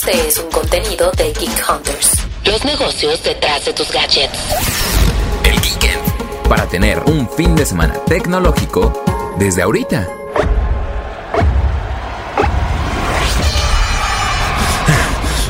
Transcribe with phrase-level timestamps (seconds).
[0.00, 2.12] Este es un contenido de Geek Hunters.
[2.44, 4.38] Los negocios detrás de tus gadgets.
[5.42, 6.48] El Geekend.
[6.48, 9.02] Para tener un fin de semana tecnológico
[9.40, 10.08] desde ahorita.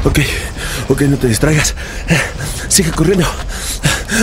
[0.04, 0.20] Ok,
[0.88, 1.74] ok, no te distraigas.
[2.68, 3.26] Sigue corriendo.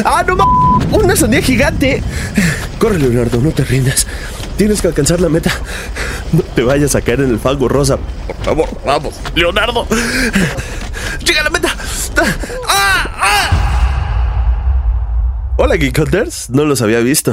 [0.04, 0.46] ¡Ah, no ma!
[0.92, 2.02] ¡Una sandía gigante!
[2.80, 4.08] Corre, Leonardo, no te rindas.
[4.58, 5.52] Tienes que alcanzar la meta.
[6.32, 7.98] No te vayas a caer en el fango rosa.
[8.28, 9.86] Por favor, vamos, Leonardo.
[11.26, 11.76] ¡Llega a la meta!
[12.68, 13.12] ¡Ah!
[13.18, 13.66] ¡Ah!
[15.58, 16.50] Hola, Geek Hunters.
[16.50, 17.32] No los había visto.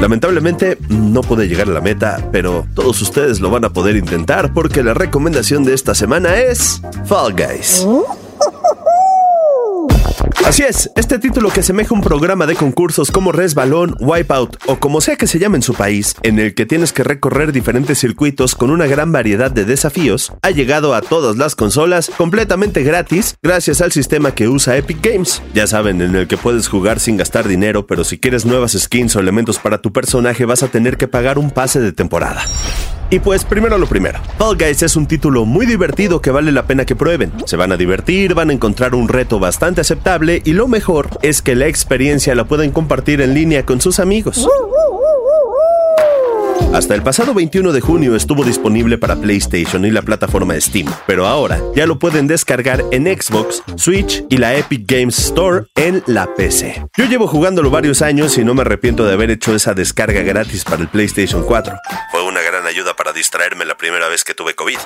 [0.00, 4.52] Lamentablemente no pude llegar a la meta, pero todos ustedes lo van a poder intentar
[4.54, 7.86] porque la recomendación de esta semana es Fall Guys.
[10.46, 15.00] Así es, este título que semeja un programa de concursos como Resbalón, Wipeout o como
[15.00, 18.54] sea que se llame en su país, en el que tienes que recorrer diferentes circuitos
[18.54, 23.80] con una gran variedad de desafíos, ha llegado a todas las consolas completamente gratis gracias
[23.80, 25.42] al sistema que usa Epic Games.
[25.54, 29.14] Ya saben, en el que puedes jugar sin gastar dinero, pero si quieres nuevas skins
[29.14, 32.42] o elementos para tu personaje vas a tener que pagar un pase de temporada.
[33.10, 36.66] Y pues primero lo primero, Fall Guys es un título muy divertido que vale la
[36.66, 37.32] pena que prueben.
[37.44, 41.42] Se van a divertir, van a encontrar un reto bastante aceptable y lo mejor es
[41.42, 44.46] que la experiencia la pueden compartir en línea con sus amigos.
[46.72, 51.26] Hasta el pasado 21 de junio estuvo disponible para PlayStation y la plataforma Steam, pero
[51.26, 56.32] ahora ya lo pueden descargar en Xbox, Switch y la Epic Games Store en la
[56.36, 56.86] PC.
[56.96, 60.62] Yo llevo jugándolo varios años y no me arrepiento de haber hecho esa descarga gratis
[60.62, 61.74] para el PlayStation 4.
[62.12, 62.29] Fue una gran
[62.70, 64.78] ayuda para distraerme la primera vez que tuve COVID.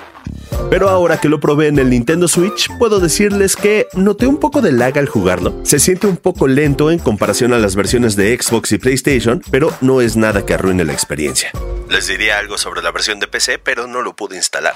[0.70, 4.60] Pero ahora que lo probé en el Nintendo Switch, puedo decirles que noté un poco
[4.60, 5.54] de lag al jugarlo.
[5.62, 9.72] Se siente un poco lento en comparación a las versiones de Xbox y PlayStation, pero
[9.80, 11.52] no es nada que arruine la experiencia.
[11.88, 14.72] Les diría algo sobre la versión de PC, pero no lo pude instalar.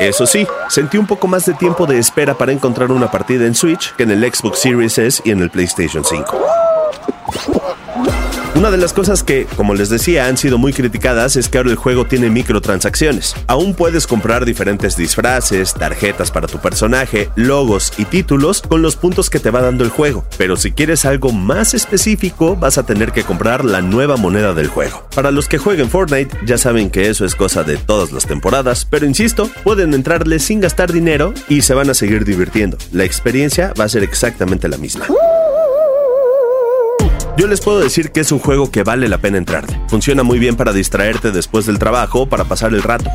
[0.00, 3.54] Eso sí, sentí un poco más de tiempo de espera para encontrar una partida en
[3.54, 6.46] Switch que en el Xbox Series S y en el PlayStation 5.
[8.56, 11.68] Una de las cosas que, como les decía, han sido muy criticadas es que ahora
[11.68, 13.34] el juego tiene microtransacciones.
[13.48, 19.28] Aún puedes comprar diferentes disfraces, tarjetas para tu personaje, logos y títulos con los puntos
[19.28, 20.24] que te va dando el juego.
[20.38, 24.68] Pero si quieres algo más específico, vas a tener que comprar la nueva moneda del
[24.68, 25.06] juego.
[25.14, 28.86] Para los que jueguen Fortnite, ya saben que eso es cosa de todas las temporadas,
[28.88, 32.78] pero insisto, pueden entrarle sin gastar dinero y se van a seguir divirtiendo.
[32.90, 35.06] La experiencia va a ser exactamente la misma.
[37.36, 39.78] Yo les puedo decir que es un juego que vale la pena entrarle.
[39.88, 43.10] Funciona muy bien para distraerte después del trabajo o para pasar el rato.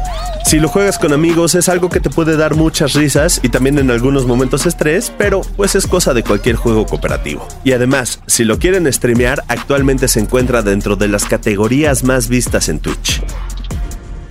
[0.46, 3.80] Si lo juegas con amigos es algo que te puede dar muchas risas y también
[3.80, 7.48] en algunos momentos estrés, pero pues es cosa de cualquier juego cooperativo.
[7.64, 12.70] Y además, si lo quieren streamear, actualmente se encuentra dentro de las categorías más vistas
[12.70, 13.24] en Twitch.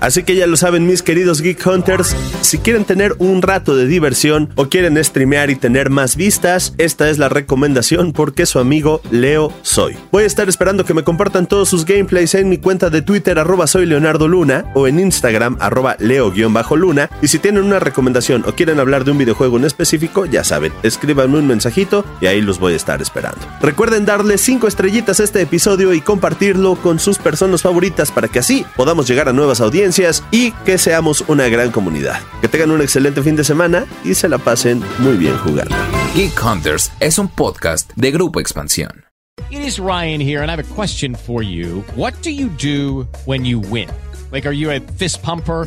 [0.01, 3.87] Así que ya lo saben mis queridos Geek Hunters, si quieren tener un rato de
[3.87, 9.03] diversión o quieren streamear y tener más vistas, esta es la recomendación porque su amigo
[9.11, 9.97] Leo soy.
[10.11, 13.39] Voy a estar esperando que me compartan todos sus gameplays en mi cuenta de Twitter
[13.39, 18.55] arroba soy Leonardo Luna o en Instagram arroba leo-luna y si tienen una recomendación o
[18.55, 22.59] quieren hablar de un videojuego en específico, ya saben, escríbanme un mensajito y ahí los
[22.59, 23.41] voy a estar esperando.
[23.61, 28.39] Recuerden darle 5 estrellitas a este episodio y compartirlo con sus personas favoritas para que
[28.39, 29.90] así podamos llegar a nuevas audiencias
[30.31, 32.21] y que seamos una gran comunidad.
[32.41, 35.75] Que tengan un excelente fin de semana y se la pasen muy bien jugando.
[36.15, 39.05] Geek Hunters es un podcast de Grupo Expansión.
[39.51, 41.83] It is Ryan here and I have a question for you.
[41.97, 43.89] What do you do when you win?
[44.31, 45.67] Like are you a fist pumper?